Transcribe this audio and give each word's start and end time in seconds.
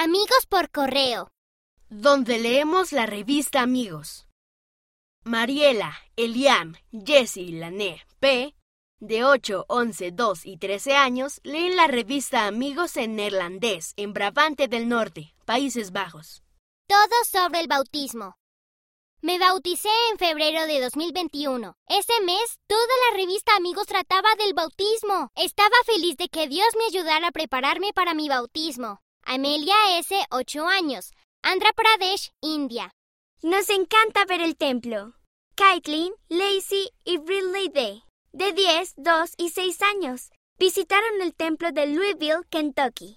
Amigos 0.00 0.46
por 0.48 0.70
correo. 0.70 1.28
donde 1.90 2.38
leemos 2.38 2.92
la 2.92 3.04
revista 3.04 3.62
Amigos. 3.62 4.28
Mariela, 5.24 5.92
Eliam, 6.14 6.76
Jessie, 6.92 7.50
Lané, 7.58 8.06
P, 8.20 8.54
de 9.00 9.24
8, 9.24 9.64
11, 9.66 10.12
2 10.12 10.46
y 10.46 10.56
13 10.56 10.94
años, 10.94 11.40
leen 11.42 11.74
la 11.74 11.88
revista 11.88 12.46
Amigos 12.46 12.96
en 12.96 13.16
neerlandés, 13.16 13.94
en 13.96 14.12
Brabante 14.12 14.68
del 14.68 14.88
Norte, 14.88 15.34
Países 15.44 15.90
Bajos. 15.90 16.44
Todo 16.86 17.24
sobre 17.28 17.58
el 17.58 17.66
bautismo. 17.66 18.36
Me 19.20 19.40
bauticé 19.40 19.90
en 20.12 20.18
febrero 20.18 20.68
de 20.68 20.80
2021. 20.80 21.74
Ese 21.88 22.20
mes, 22.20 22.60
toda 22.68 22.94
la 23.10 23.16
revista 23.16 23.56
Amigos 23.56 23.86
trataba 23.86 24.28
del 24.36 24.54
bautismo. 24.54 25.32
Estaba 25.34 25.74
feliz 25.86 26.16
de 26.16 26.28
que 26.28 26.46
Dios 26.46 26.68
me 26.78 26.84
ayudara 26.84 27.26
a 27.26 27.32
prepararme 27.32 27.92
para 27.92 28.14
mi 28.14 28.28
bautismo. 28.28 29.00
Amelia 29.30 29.98
S., 29.98 30.14
8 30.30 30.66
años. 30.66 31.12
Andhra 31.42 31.74
Pradesh, 31.74 32.32
India. 32.40 32.90
Nos 33.42 33.68
encanta 33.68 34.24
ver 34.24 34.40
el 34.40 34.56
templo. 34.56 35.12
Caitlin, 35.54 36.14
Lacey 36.30 36.88
y 37.04 37.18
Ridley 37.18 37.68
Day, 37.68 38.04
de 38.32 38.54
10, 38.54 38.94
2 38.96 39.34
y 39.36 39.50
6 39.50 39.82
años, 39.82 40.30
visitaron 40.58 41.20
el 41.20 41.34
templo 41.34 41.72
de 41.72 41.88
Louisville, 41.88 42.44
Kentucky. 42.48 43.16